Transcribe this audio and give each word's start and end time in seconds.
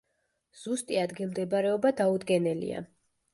ზუსტი 0.61 0.97
ადგილმდებარეობა 1.01 1.93
დაუდგენელია. 2.01 2.83